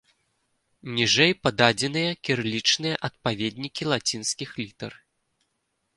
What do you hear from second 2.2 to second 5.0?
кірылічныя адпаведнікі лацінскіх літар.